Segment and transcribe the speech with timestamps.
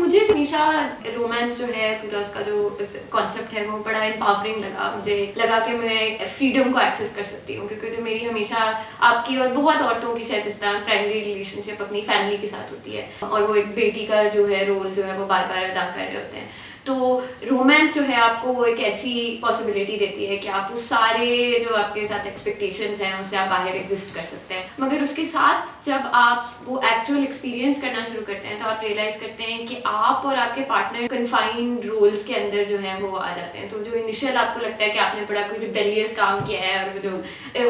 [0.00, 2.68] مجھے ہمیشہ رومانس جو ہے، پورا اس کا جو
[3.10, 7.56] کانسیپٹ ہے، وہ بڑا امپاورنگ لگا۔ مجھے لگا کہ میں فریڈم کو ایکسیس کر سکتی
[7.56, 11.24] ہوں، کیونکہ جو میری ہمیشہ آپ کی اور بہت عورتوں کی شاید اس طرح پرائمری
[11.24, 14.64] ریلیشن شپ اپنی فیملی کے ساتھ ہوتی ہے۔ اور وہ ایک بیٹی کا جو ہے
[14.68, 16.48] رول جو ہے، وہ بار بار ادا کر رہے ہوتے ہیں۔
[16.84, 17.20] تو
[17.50, 21.58] رومانس جو ہے آپ کو وہ ایک ایسی پاسبلٹی دیتی ہے کہ آپ اس سارے
[21.68, 25.14] جو آپ کے ساتھ ایکسپیکٹیشنز ہیں اسے آپ باہر ایگزسٹ کر سکتے ہیں۔ مگر اس
[25.16, 29.42] کے ساتھ جب آپ وہ ایکچوئل ایکسپیرینس کرنا شروع کرتے ہیں تو آپ ریئلائز کرتے
[29.42, 33.32] ہیں کہ آپ اور آپ کے پارٹنر کنفائنڈ رولس کے اندر جو ہیں وہ آ
[33.36, 36.16] جاتے ہیں۔ تو جو انیشیل آپ کو لگتا ہے کہ آپ نے بڑا کوئی ریبیلیس
[36.16, 37.10] کام کیا ہے اور جو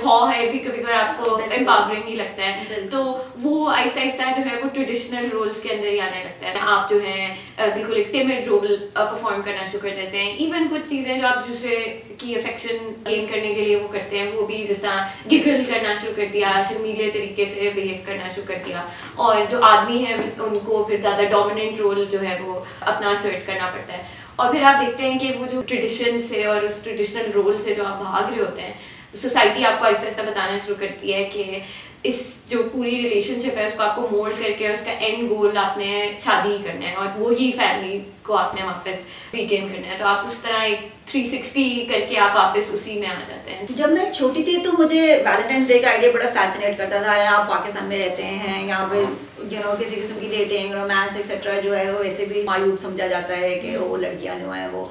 [0.07, 4.23] ہا ہے بھی کبھی کبھار آپ کو امپاورنگ ہی لگتا ہے۔ تو وہ آہستہ آہستہ
[4.37, 7.97] جو ہے وہ ٹریڈیشنل رولس کے اندر ہی آنے لگتا ہے۔ آپ جو ہے بالکل
[7.97, 11.77] ایک ٹیمڈ رول پرفارم کرنا شروع کر دیتے ہیں ایون کچھ چیزیں جو آپ دوسرے
[12.19, 15.95] کی افیکشن گین کرنے کے لیے وہ کرتے ہیں وہ بھی جس طرح گگل کرنا
[16.01, 18.85] شروع کر دیا شرمیلے طریقے سے بہیو کرنا شروع کر دیا
[19.17, 23.47] اور جو آدمی ہیں ان کو پھر زیادہ ڈومیننٹ رول جو ہے وہ اپنا سرٹ
[23.47, 24.03] کرنا پڑتا ہے
[24.37, 27.75] اور پھر آپ دیکھتے ہیں کہ وہ جو ٹریڈیشن سے اور اس ٹریڈیشنل رول سے
[27.75, 28.73] جو آپ بھاگ رہے ہوتے ہیں
[29.15, 31.59] سوسائٹی آپ کو آہستہ آہستہ بتانا شروع کرتی ہے کہ
[32.03, 34.91] اس جو پوری ریلیشن شپ ہے، اس کو آپ کو مولڈ کر کے اس کا
[34.91, 39.03] اینڈ گول آپ نے شادی کرنا ہے اور وہی فیملی کو آپ نے واپس
[39.35, 42.99] ریگین کرنا ہے۔ تو آپ اس طرح ایک تھری سکسٹی کر کے آپ واپس اسی
[42.99, 46.29] میں آ جاتے ہیں۔ جب میں چھوٹی تھی تو مجھے ویلنٹائنس ڈے کا آئیڈیا بڑا
[46.35, 49.05] فیسنیٹ کرتا تھا یا آپ پاکستان میں رہتے ہیں یا پہ
[49.51, 53.07] یو نو کسی قسم کی ڈیٹنگ رومانس ایکسیٹرا جو ہے وہ ویسے بھی معیوب سمجھا
[53.07, 54.85] جاتا ہے کہ وہ لڑکیاں جو ہیں وہ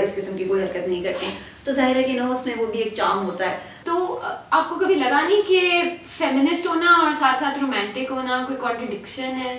[0.00, 1.26] اس قسم کی کوئی حرکت نہیں کرتی۔
[1.64, 4.68] تو ظاہر ہے کہ نا اس میں وہ بھی ایک چارم ہوتا ہے۔ تو آپ
[4.68, 5.82] کو کبھی لگا نہیں کہ
[6.18, 9.58] فیمنسٹ ہونا اور ساتھ ساتھ رومانٹک ہونا کوئی کانٹرڈکشن ہے؟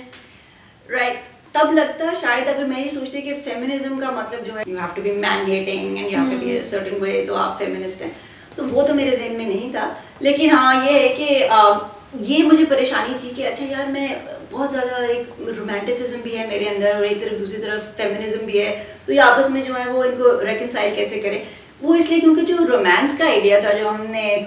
[0.90, 4.78] رائٹ تب لگتا شاید اگر میں یہ سوچتی کہ فیمنزم کا مطلب جو ہے you
[4.78, 8.10] have to be man and you have to be certain way تو آپ فیمنسٹ ہیں۔
[8.56, 11.48] تو وہ تو میرے ذہن میں نہیں تھا۔ لیکن ہاں یہ ہے کہ
[12.20, 14.08] یہ مجھے پریشانی تھی کہ اچھا یار میں
[14.50, 18.60] بہت زیادہ ایک رومانٹسزم بھی ہے میرے اندر اور ایک طرف دوسری طرف فیمنزم بھی
[18.60, 21.38] ہے۔ تو یہ آپس میں جو ہے وہ ان کو ریکنسائل کیسے کریں؟
[21.82, 24.38] وہ اس لیے کیونکہ جو رومانس کا آئیڈیا تھا جو ہم نے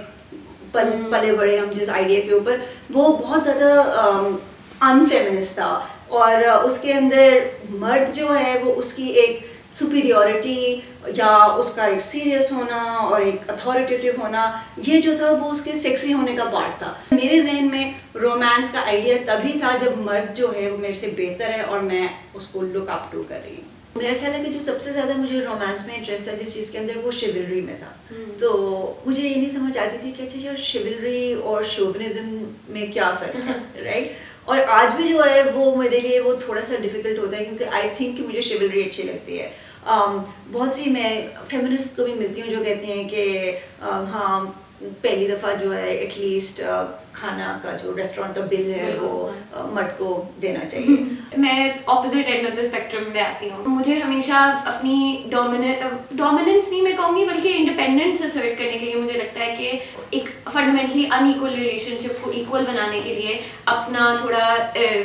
[0.72, 2.56] پل پلے بڑے ہم جس آئیڈیا کے اوپر
[2.94, 3.84] وہ بہت زیادہ
[4.82, 7.38] انفیمنسٹ تھا۔ اور اس کے اندر
[7.70, 9.40] مرد جو ہے وہ اس کی ایک
[9.74, 10.76] سپیریورٹی
[11.16, 14.52] یا اس کا ایک سیریس ہونا اور ایک اتھارٹیٹیو ہونا
[14.88, 18.72] یہ جو تھا وہ اس کے سیکسی ہونے کا پارٹ تھا۔ میرے ذہن میں رومانس
[18.72, 22.08] کا آئیڈیا تبھی تھا جب مرد جو ہے وہ میرے سے بہتر ہے اور میں
[22.34, 24.92] اس کو لک اپ ٹو کر رہی ہوں۔ میرا خیال ہے کہ جو سب سے
[24.92, 27.92] زیادہ مجھے رومانس میں انٹرسٹ تھا جس چیز کے اندر وہ شیولری میں تھا۔
[28.40, 28.50] تو
[29.06, 33.36] مجھے یہ نہیں سمجھ آتی تھی کہ اچھا یار شیولری اور شوونزم میں کیا فرق
[33.50, 34.12] ہے رائٹ
[34.50, 37.64] اور آج بھی جو ہے وہ میرے لیے وہ تھوڑا سا ڈیفیکلٹ ہوتا ہے کیونکہ
[37.72, 39.50] آئی تھنک کہ مجھے شیولری اچھی لگتی ہے۔
[39.88, 40.18] um,
[40.52, 41.12] بہت سی میں
[41.50, 43.26] فیمنسٹ کو بھی ملتی ہوں جو کہتی ہیں کہ
[43.84, 44.46] uh, ہاں
[45.02, 46.62] پہلی دفعہ جو ہے ایٹ لیسٹ
[47.14, 49.30] کھانا کا جو ریسٹورینٹ کا بل ہے وہ
[49.74, 50.96] مرد کو دینا چاہیے۔
[51.38, 54.34] میں opposite end of the spectrum میں آتی ہوں۔ مجھے ہمیشہ
[54.66, 59.56] اپنی ڈومیننس نہیں میں کہوں گی بلکہ انڈیپینڈنس سرٹ کرنے کے لیے مجھے لگتا ہے
[59.58, 63.38] کہ ایک fundamentally unequal relationship کو ایکول بنانے کے لیے
[63.76, 64.56] اپنا تھوڑا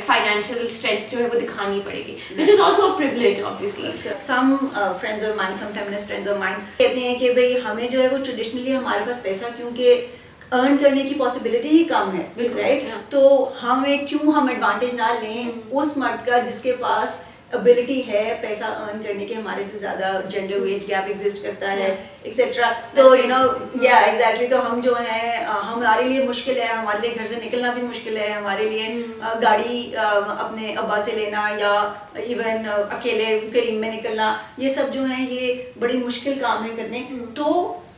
[0.05, 4.55] فائنینشیل اسٹرینتھ جو ہے وہ دکھانی پڑے گی۔ Which is also privilege obviously some
[5.01, 8.07] friends of mind some feminist friends of mind کہتے ہیں کہ بھائی ہمیں جو ہے
[8.07, 10.05] وہ ٹریڈیشنلی ہمارے پاس پیسہ کیونکہ
[10.51, 13.21] ارن کرنے کی پاسبلٹی ہی کم ہے رائٹ ہاں۔ تو
[13.63, 17.21] ہمیں کیوں ہم ایڈوانٹیج نہ لیں ہاں۔ اس مرد کا جس کے پاس
[17.53, 21.81] ابلٹی ہے پیسہ ارن کرنے کے ہمارے سے زیادہ جینڈر ویج گیپ ایگزٹ کرتا ہے
[21.81, 23.37] ہاں۔ ایکسیٹرا تو یو نو
[23.81, 27.71] یا ایگزیکٹلی تو ہم جو ہیں ہمارے لیے مشکل ہے ہمارے لیے گھر سے نکلنا
[27.73, 28.95] بھی مشکل ہے ہمارے لیے
[29.41, 31.73] گاڑی اپنے ابا سے لینا یا
[32.15, 37.03] ایون اکیلے کریم میں نکلنا یہ سب جو ہیں یہ بڑی مشکل کام ہے کرنے۔
[37.35, 37.51] تو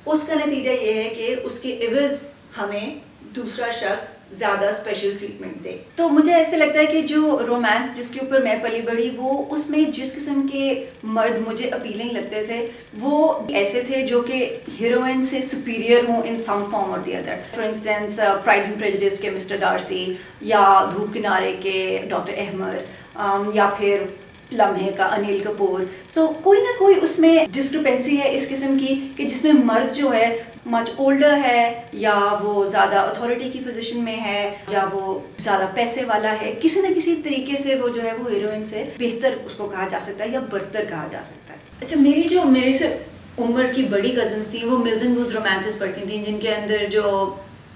[0.06, 2.24] اس کا نتیجہ یہ ہے کہ اس کے عوض
[2.57, 2.95] ہمیں
[3.35, 8.09] دوسرا شخص زیادہ اسپیشل ٹریٹمنٹ دے۔ تو مجھے ایسے لگتا ہے کہ جو رومانس جس
[8.09, 10.73] کے اوپر میں پلی بڑھی وہ اس میں جس قسم کے
[11.03, 12.67] مرد مجھے اپیلنگ لگتے تھے
[12.99, 17.40] وہ ایسے تھے جو کہ ہیروئن سے سپیریئر ہوں in some form or the other
[17.55, 20.05] for instance Pride and Prejudice کے مسٹر ڈارسی
[20.41, 20.64] یا
[20.96, 22.78] دھوپ کنارے کے ڈاکٹر احمر
[23.22, 24.03] um, یا پھر
[24.52, 28.78] لمحے کا انل کپور۔ سو so, کوئی نہ کوئی اس میں ڈسکرپنسی ہے اس قسم
[28.79, 30.37] کی کہ جس میں مرد جو ہے
[30.72, 36.03] مچ اولڈر ہے یا وہ زیادہ اتھارٹی کی پوزیشن میں ہے یا وہ زیادہ پیسے
[36.05, 39.55] والا ہے کسی نہ کسی طریقے سے وہ جو ہے وہ ہیروئن سے بہتر اس
[39.55, 42.73] کو کہا جا سکتا ہے یا برتر کہا جا سکتا ہے۔ اچھا میری جو میرے
[42.73, 42.97] سے
[43.37, 46.85] عمر کی بڑی کزنس تھیں وہ ملز اینڈ ووز رومانسز پڑھتی تھیں جن کے اندر
[46.91, 47.03] جو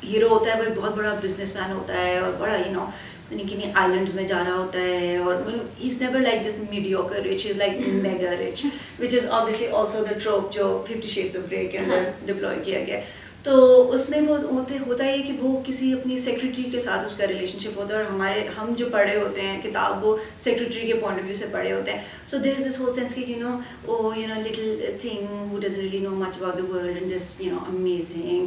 [0.03, 2.71] ہیرو ہوتا ہے وہ ایک بہت بڑا بزنس مین ہوتا ہے اور بڑا یو you
[2.71, 2.89] نو know,
[3.31, 5.35] یعنی کنہیں آئلینڈس میں جا رہا ہوتا ہے اور
[5.79, 8.65] he is never like just mediocre rich is like mega rich
[8.99, 12.83] which is obviously also the trope جو ففٹی شیڈس آف گرے کے اندر ڈپلوائے کیا
[12.87, 12.99] گیا.
[13.43, 17.15] تو اس میں وہ ہوتے ہوتا ہے کہ وہ کسی اپنی سیکریٹری کے ساتھ اس
[17.17, 20.85] کا ریلیشن شپ ہوتا ہے اور ہمارے ہم جو پڑھے ہوتے ہیں کتاب وہ سیکریٹری
[20.87, 21.99] کے پوائنٹ آف ویو سے پڑھے ہوتے ہیں.
[22.27, 23.55] So there is this whole sense کہ you know
[23.85, 27.35] oh you know little thing who does really know much about the world and this
[27.41, 28.45] you know amazing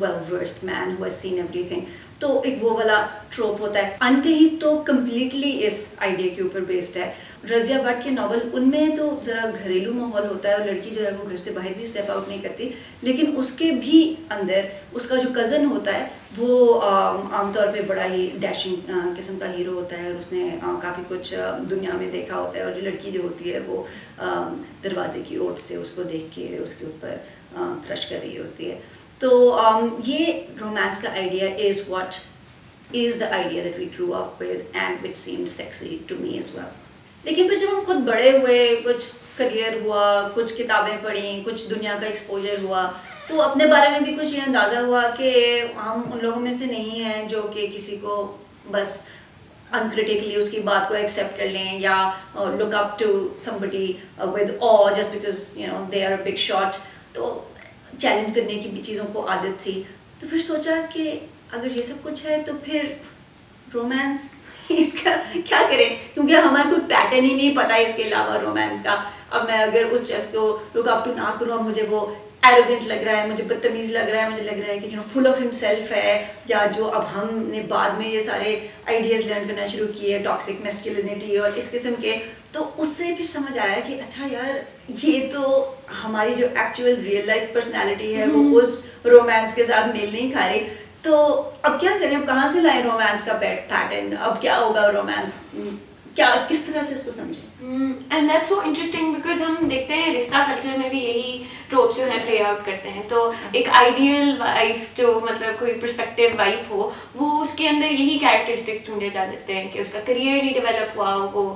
[0.00, 1.34] well versed man who has seen
[1.68, 1.80] everything
[2.18, 4.20] تو ایک وہ والا troupe ہوتا ہے۔ ان
[4.60, 7.10] تو completely اس idea کے اوپر بیسڈ ہے۔
[7.50, 11.04] رضیہ بٹ کے ناول ان میں تو ذرا گھریلو ماحول ہوتا ہے اور لڑکی جو
[11.06, 12.68] ہے وہ گھر سے باہر بھی اسٹیپ آؤٹ نہیں کرتی۔
[13.02, 14.60] لیکن اس کے بھی اندر
[14.92, 16.06] اس کا جو کزن ہوتا ہے،
[16.36, 20.48] وہ عام طور پہ بڑا ہی ڈیشنگ قسم کا ہیرو ہوتا ہے اور اس نے
[20.82, 21.34] کافی کچھ
[21.70, 23.82] دنیا میں دیکھا ہوتا ہے اور جو لڑکی جو ہوتی ہے وہ
[24.84, 27.16] دروازے کی اوٹ سے اس کو دیکھ کے اس کے اوپر
[27.88, 28.78] کرش کر رہی ہوتی ہے۔
[29.24, 32.14] تو um, یہ رومانس کا idea is what
[32.94, 36.54] is the idea that we grow up with and which seem sexy to me is
[36.54, 36.82] well
[37.24, 39.04] لیکن پھر جب ہم خود بڑے ہوئے، کچھ
[39.36, 40.02] کریئر ہوا،
[40.34, 42.86] کچھ کتابیں پڑھیں، کچھ دنیا کا ایکسپوجر ہوا،
[43.28, 45.32] تو اپنے بارے میں بھی کچھ یہ اندازہ ہوا کہ
[45.76, 48.16] ہم ان لوگوں میں سے نہیں ہیں جو کہ کسی کو
[48.70, 49.02] بس
[49.72, 51.96] انکریٹکلی اس کی بات کو ایکسیپٹ کر لیں یا
[52.58, 53.10] look up to
[53.60, 56.76] somebody with oh just because you know they are big shot
[57.12, 57.34] تو
[57.98, 59.82] چیلنج کرنے کی بھی چیزوں کو عادت تھی۔
[60.20, 61.18] تو پھر سوچا کہ
[61.52, 62.82] اگر یہ سب کچھ ہے تو پھر
[63.74, 64.34] رومانس
[64.68, 68.82] اس کا کیا کریں؟ کیونکہ ہمارا کوئی پیٹرن ہی نہیں پتا اس کے علاوہ رومانس
[68.82, 72.14] کا۔ اب میں اگر اس شخص کو لک اپ ٹو نہ کروں، اب مجھے وہ
[72.42, 74.96] ایروگنٹ لگ رہا ہے، مجھے بدتمیز لگ رہا ہے، مجھے لگ رہا ہے کہ you
[74.96, 79.26] know full of himself ہے۔ یا جو اب ہم نے بعد میں یہ سارے آئیڈیاز
[79.26, 82.16] لرن کرنا شروع کیے ٹاکسک میسکلینٹی اور اس قسم کے۔
[82.54, 84.54] تو اس سے پھر سمجھ آیا کہ اچھا یار
[85.02, 85.72] یہ تو
[86.04, 90.48] ہماری جو ایکچوئل ریئل لائف پرسنالٹی ہے وہ اس رومانس کے ساتھ میل نہیں کھا
[90.48, 90.64] رہی۔
[91.02, 95.36] تو اب کیا کریں؟ اب کہاں سے لائیں رومانس کا پیٹرن اب کیا ہوگا رومانس
[96.14, 100.14] کیا کس طرح سے اس کو سمجھیں؟ And that so interesting because ہم دیکھتے ہیں
[100.14, 104.34] رشتہ کلچر میں بھی یہی ٹروپس جو ہے پلے آؤٹ کرتے ہیں تو ایک آئیڈیل
[104.38, 109.24] وائف جو مطلب کوئی پرسپیکٹیو وائف ہو وہ اس کے اندر یہی کیریکٹرسٹکس ڈھونڈے جا
[109.30, 111.54] دیتے ہیں کہ اس کا کریئر نہیں ڈیولپ ہوا ہو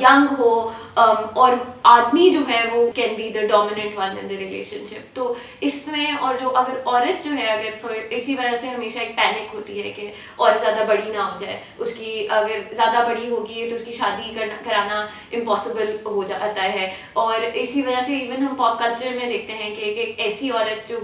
[0.00, 0.52] ینگ ہو
[0.94, 1.56] اور
[1.92, 4.36] آدمی جو ہے وہ can be the dominant one in the
[4.90, 8.98] relationship تو اس میں اور جو اگر عورت جو ہے اگر اسی وجہ سے ہمیشہ
[8.98, 13.06] ایک پینک ہوتی ہے کہ عورت زیادہ بڑی نہ ہو جائے اس کی اگر زیادہ
[13.08, 14.34] بڑی ہوگی تو اس کی شادی
[14.64, 19.52] کرانا امپاسبل ہو جاتا ہے۔ اور اسی وجہ سے ایون ہم پاپ کلچر میں دیکھتے
[19.52, 20.98] ہیں کہ ایک ایسی عورت جو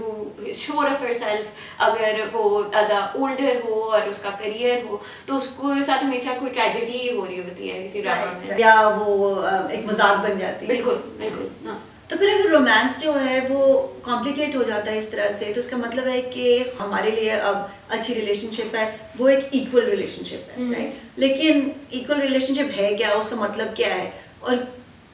[0.55, 1.45] شور آف ہر سیلف
[1.77, 6.39] اگر وہ زیادہ اولڈر ہو اور اس کا کریئر ہو تو اس کو ساتھ ہمیشہ
[6.39, 9.35] کوئی ٹریجڈی ہو رہی ہوتی ہے کسی ڈرامہ میں۔ یا وہ
[9.69, 11.77] ایک مذاق بن جاتی ہے۔ بالکل بالکل ہاں۔
[12.09, 15.59] تو پھر اگر رومانس جو ہے وہ کمپلیکیٹ ہو جاتا ہے اس طرح سے تو
[15.59, 17.57] اس کا مطلب ہے کہ ہمارے لیے اب
[17.89, 18.89] اچھی ریلیشن شپ ہے
[19.19, 23.35] وہ ایک ایکول ریلیشن شپ ہے رائٹ لیکن ایکول ریلیشن شپ ہے کیا؟ اس کا
[23.35, 24.09] مطلب کیا ہے؟
[24.39, 24.55] اور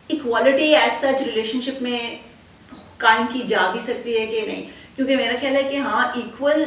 [0.10, 2.00] equality as such relationship میں
[2.98, 4.64] قائم کی جا بھی سکتی ہے کہ نہیں؟
[4.96, 6.64] کیونکہ میرا خیال ہے کہ ہاں equal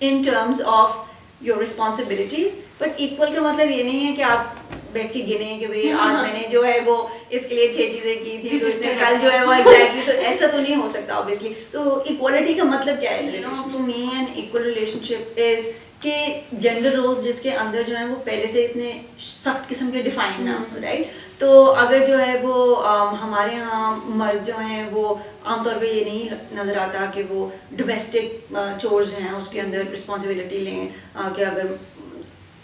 [0.00, 0.96] in terms of
[1.40, 4.56] your responsibilities but equal کا مطلب یہ نہیں ہے کہ آپ
[4.92, 6.96] بیٹھ کے گنے کہ بھائی آج میں نے جو ہے وہ
[7.30, 10.00] اس کے لیے چھ چیزیں کی تھی تو اس نے کل جو ہے وہ ایگزیکٹلی
[10.06, 14.06] تو ایسا تو نہیں ہو سکتا اوبیسلی تو ایکوالٹی کا مطلب کیا ہے؟ For me
[14.12, 14.62] and equal
[15.04, 15.68] relationship is
[16.00, 20.02] کہ جینڈر رولس جس کے اندر جو ہیں وہ پہلے سے اتنے سخت قسم کے
[20.02, 21.06] ڈیفائن نہ رائٹ
[21.38, 22.86] تو اگر جو ہے وہ
[23.22, 25.14] ہمارے یہاں مرد جو ہیں وہ
[25.44, 29.60] عام طور پہ یہ نہیں نظر آتا کہ وہ ڈومیسٹک چورز جو ہیں اس کے
[29.60, 30.88] اندر رسپانسبلٹی لیں
[31.36, 31.74] کہ اگر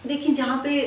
[0.05, 0.81] دیکھیں جہاں پہ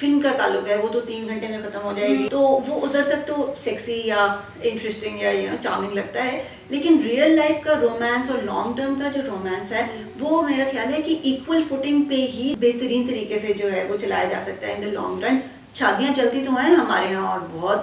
[0.00, 2.80] فلم کا تعلق ہے وہ تو تین گھنٹے میں ختم ہو جائے گی۔ تو وہ
[2.82, 4.26] ادھر تک تو سیکسی یا
[4.62, 8.94] انٹرسٹنگ یا یو نو چارمنگ لگتا ہے۔ لیکن ریئل لائف کا رومانس اور لانگ ٹرم
[8.94, 9.86] کا جو رومانس ہے
[10.20, 13.96] وہ میرا خیال ہے کہ ایکول فوٹنگ پہ ہی بہترین طریقے سے جو ہے وہ
[13.96, 15.38] چلایا جا سکتا ہے ان دا لانگ رن
[15.74, 17.80] شادیاں چلتی تو ہیں ہمارے یہاں اور بہت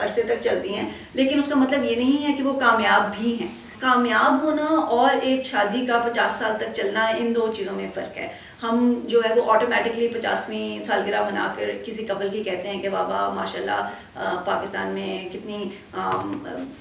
[0.00, 3.36] عرصے تک چلتی ہیں لیکن اس کا مطلب یہ نہیں ہے کہ وہ کامیاب بھی
[3.40, 7.88] ہیں۔ کامیاب ہونا اور ایک شادی کا پچاس سال تک چلنا، ان دو چیزوں میں
[7.94, 8.28] فرق ہے۔
[8.62, 12.88] ہم جو ہے وہ آٹومیٹکلی پچاسویں سالگرہ بنا کر کسی کپل کی کہتے ہیں کہ
[12.88, 15.68] بابا ماشاء اللہ پاکستان میں کتنی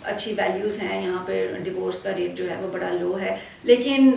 [0.04, 4.12] اچھی ویلیوز ہیں، یہاں پہ ڈیورس کا ریٹ جو ہے وہ بڑا لو ہے۔ لیکن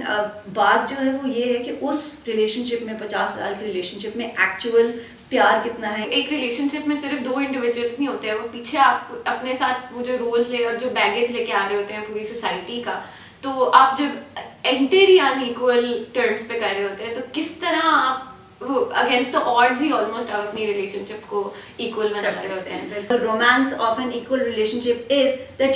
[0.54, 3.98] بات جو ہے وہ یہ ہے کہ اس ریلیشن شپ میں، پچاس سال کی ریلیشن
[3.98, 4.90] شپ میں ایکچوئل
[5.30, 8.78] پیار کتنا ہے ایک ریلیشن شپ میں صرف دو انڈیویجولس نہیں ہوتے ہیں وہ پیچھے
[8.78, 11.94] آپ اپنے ساتھ وہ جو رولز لے اور جو بیگیج لے کے آ رہے ہوتے
[11.94, 13.00] ہیں پوری سوسائٹی کا
[13.40, 17.86] تو آپ جب انٹیری ان ایکول ٹرمس پہ کر رہے ہوتے ہیں تو کس طرح
[17.86, 18.24] آپ
[18.60, 24.42] آرڈز ہی آپ اپنی ریلیشن شپ کو ایکول بنا رہے ہوتے ہیں romance of equal
[24.80, 25.12] relationship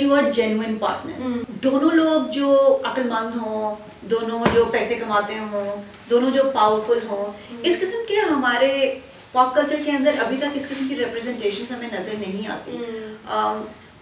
[0.01, 0.31] you are
[0.79, 5.75] partner دونوں لوگ جو عقل مند ہوں دونوں جو پیسے کماتے ہوں
[6.09, 7.31] دونوں جو پاورفل ہوں
[7.63, 8.73] اس قسم کے ہمارے
[9.31, 12.77] پاپ کلچر کے اندر ابھی تک اس قسم کی ریپرزنٹیشنز ہمیں نظر نہیں آتی.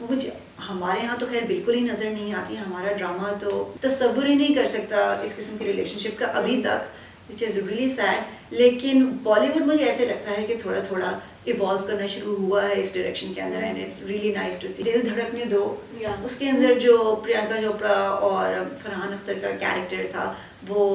[0.09, 0.29] مجھے
[0.69, 4.53] ہمارے ہاں تو خیر بالکل ہی نظر نہیں آتی ہمارا ڈرامہ تو تصور ہی نہیں
[4.55, 9.05] کر سکتا اس قسم کی ریلیشن شپ کا ابھی تک وچ از ریلی سیڈ لیکن
[9.23, 11.11] بالی ووڈ مجھے ایسے لگتا ہے کہ تھوڑا تھوڑا
[11.45, 14.83] ایوالو کرنا شروع ہوا ہے اس ڈائریکشن کے اندر and it's really nice to see
[14.83, 15.63] دل دھڑکنے دو۔
[16.25, 20.31] اس کے اندر جو پرینکا چوپڑا اور فرحان اختر کا کیریکٹر تھا
[20.67, 20.87] وہ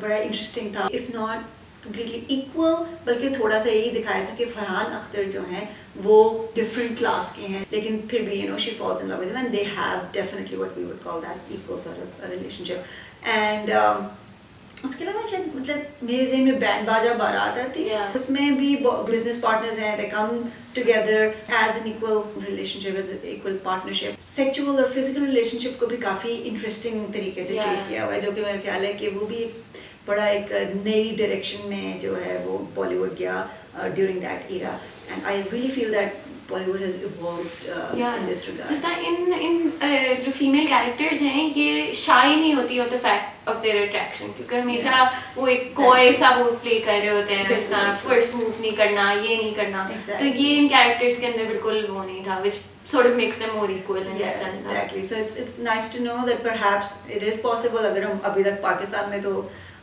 [0.00, 2.74] بڑا انٹرسٹنگ تھا۔ اف ناٹ کمپلیٹلی ایکول
[3.04, 5.64] بلکہ تھوڑا سا یہی دکھایا تھا کہ فرحان اختر جو ہیں
[6.04, 6.16] وہ
[6.54, 9.52] ڈفرینٹ کلاس کے ہیں لیکن پھر بھی you know she falls in love with and
[9.52, 12.30] they have definitely what we would call that equal sort of
[12.64, 13.70] relationship and
[14.82, 18.50] اس کے علاوہ شاید مطلب میرے ذہن میں بینڈ باجا بارات آتی ہے۔ اس میں
[18.50, 18.74] بھی
[19.06, 20.42] بزنس پارٹنرز ہیں they come
[20.74, 22.18] together as an equal
[22.80, 23.56] relationship as equal
[23.92, 28.14] partnership sexual اور فزیکل ریلیشن شپ کو بھی کافی انٹرسٹنگ طریقے سے ٹریٹ کیا ہوا
[28.14, 29.62] ہے جو کہ میرا خیال ہے کہ وہ بھی ایک
[30.06, 33.44] بڑا ایک نئی ڈائریکشن میں جو ہے وہ بالی ووڈ گیا
[33.94, 34.76] during that era
[35.08, 36.22] and I really feel that
[36.70, 36.96] Bollywood has
[40.24, 44.54] جو فیمیل کیریکٹرز ہیں یہ شائی نہیں ہوتی of the fact of their attraction کیونکہ
[44.54, 45.04] ہمیشہ
[45.36, 48.76] وہ ایک کوئے سا وہ پلے کر رہے ہوتے ہیں جس طرح فرسٹ موو نہیں
[48.76, 49.88] کرنا یہ نہیں کرنا.
[50.08, 53.54] تو یہ ان کیریکٹرز کے اندر بالکل وہ نہیں تھا وچ sort of makes them
[53.56, 54.58] more equal in yes, that sense.
[54.60, 55.02] Exactly.
[55.02, 56.46] So it's it's nice to know that
[57.84, 59.30] اگر ہم ابھی تک پاکستان میں تو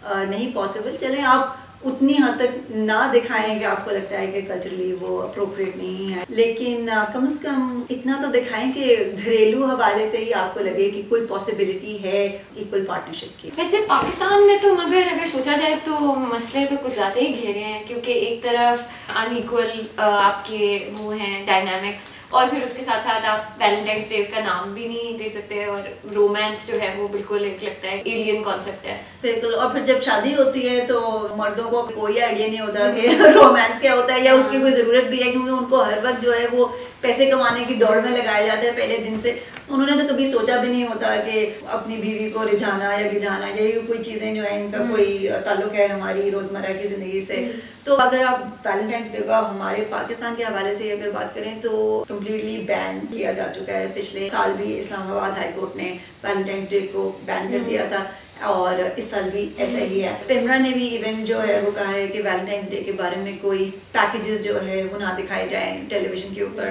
[0.04, 4.42] نہیں پاسبل چلیں، آپ اتنی حد تک نہ دکھائیں کہ آپ کو لگتا ہے کہ
[4.48, 10.08] کلچرلی وہ اپروپریٹ نہیں ہے۔ لیکن کم از کم اتنا تو دکھائیں کہ گھریلو حوالے
[10.10, 14.58] سے ہی آپ کو لگے کہ کوئی پاسبلٹی ہے ایکول پارٹنرشپ کی ویسے پاکستان میں
[14.62, 18.44] تو مگر اگر سوچا جائے تو مسئلے تو کچھ زیادہ ہی گھیرے ہیں، کیونکہ ایک
[18.44, 23.62] طرف ان ایکول آپ کے وہ ہیں ڈائنامکس اور پھر اس کے ساتھ ساتھ آپ
[23.62, 25.82] ویلنٹائنس ڈے کا نام بھی نہیں دے سکتے اور
[26.16, 30.02] رومانس جو ہے وہ بالکل ایک لگتا ہے ایلین کانسیپٹ ہے۔ بالکل اور پھر جب
[30.02, 34.20] شادی ہوتی ہے تو مردوں کو کوئی آئیڈیا نہیں ہوتا کہ رومانس کیا ہوتا ہے
[34.20, 36.46] یا اس کی ہاں۔ کوئی ضرورت بھی ہے کیونکہ ان کو ہر وقت جو ہے
[36.52, 36.66] وہ
[37.02, 39.34] پیسے کمانے کی دوڑ میں لگایا جاتا ہے پہلے دن سے۔
[39.74, 43.48] انہوں نے تو کبھی سوچا بھی نہیں ہوتا کہ اپنی بیوی کو رجھانا یا گجانا
[43.48, 47.52] یہ کوئی چیزیں جو ہیں ان کا کوئی تعلق ہے ہماری روزمرہ کی زندگی سے۔
[47.84, 52.04] تو اگر آپ ویلنٹائنس ڈے کا ہمارے پاکستان کے حوالے سے اگر بات کریں تو
[52.08, 56.70] کمپلیٹلی بین کیا جا چکا ہے۔ پچھلے سال بھی اسلام آباد ہائی کورٹ نے ویلنٹائنس
[56.70, 58.04] ڈے کو بین کر دیا تھا
[58.48, 61.92] اور اس سال بھی ایسا ہی ہے۔ پیمرا نے بھی ایون جو ہے وہ کہا
[61.94, 65.74] ہے کہ ویلنٹائنس ڈے کے بارے میں کوئی پیکیجز جو ہے وہ نہ دکھائے جائیں
[65.90, 66.70] ٹیلی ویژن کے اوپر۔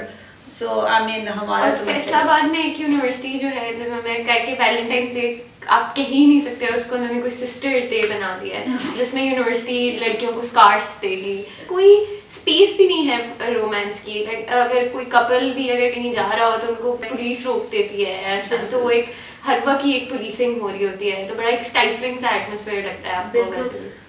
[0.61, 4.55] سو آئی مین ہمارا فیصلہ آباد میں ایک یونیورسٹی جو ہے جب ہمیں کہہ کے
[4.59, 5.35] ویلنٹائنس ڈے
[5.69, 8.64] آپ کہہ ہی نہیں سکتے اس کو انہوں نے کوئی سسٹرز ڈے بنا دیا ہے
[8.97, 14.25] جس میں یونیورسٹی لڑکیوں کو اسکارس دے گی کوئی اسپیس بھی نہیں ہے رومانس کی۔
[14.25, 17.71] لائک اگر کوئی کپل بھی اگر کہیں جا رہا ہو تو ان کو پولیس روک
[17.73, 18.40] دیتی ہے۔
[18.71, 19.11] تو وہ ایک
[19.47, 22.83] ہر وقت ہی ایک پولیسنگ ہو رہی ہوتی ہے۔ تو بڑا ایک اسٹائفلنگ سا ایٹموسفیئر
[22.83, 23.62] لگتا ہے آپ کو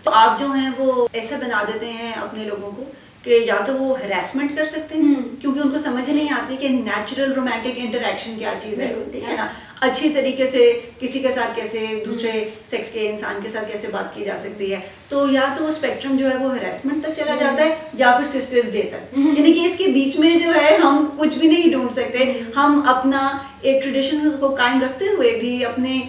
[0.04, 2.84] تو آپ جو ہیں وہ ایسا بنا دیتے ہیں اپنے لوگوں کو؟
[3.24, 6.68] کہ یا تو وہ ہراسمنٹ کر سکتے ہیں کیونکہ ان کو سمجھ نہیں آتی کہ
[6.68, 8.94] نیچرل رومانٹک انٹریکشن کیا چیز ہے
[9.28, 9.48] ہے نا؟
[9.82, 12.32] اچھی طریقے سے کسی کے ساتھ کیسے دوسرے
[12.70, 15.70] سیکس کے انسان کے ساتھ کیسے بات کی جا سکتی ہے۔ تو یا تو وہ
[15.70, 19.54] اسپیکٹرم جو ہے وہ ہراسمنٹ تک چلا جاتا ہے یا پھر سسٹرز ڈے تک۔ یعنی
[19.54, 23.28] کہ اس کے بیچ میں جو ہے ہم کچھ بھی نہیں ڈھونڈ سکتے۔ ہم اپنا
[23.62, 26.00] ایک ٹریڈیشن کو قائم رکھتے ہوئے بھی اپنے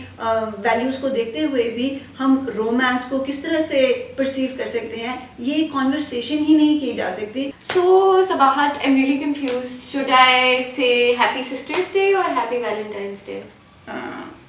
[0.64, 1.88] ویلیوز کو دیکھتے ہوئے بھی
[2.21, 3.81] ہم رومانس کو کس طرح سے
[4.17, 9.19] پرسیو کر سکتے ہیں یہ کانورسیشن ہی نہیں کی جا سکتی۔ So Sabahat am really
[9.25, 13.41] confused should I say happy sisters day اور happy Valentine's day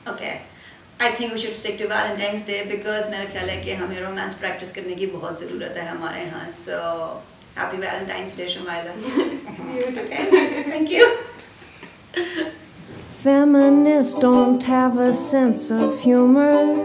[0.08, 0.32] okay
[1.00, 4.40] I think we should stick to Valentine's day because میرا خیال ہے کہ ہمیں رومانس
[4.40, 6.82] پریکٹس کرنے کی بہت ضرورت ہے ہمارے یہاں so
[7.58, 8.92] happy Valentine's day Shumaila
[10.66, 11.08] thank you
[13.18, 16.76] Feminists don't have a sense of humor.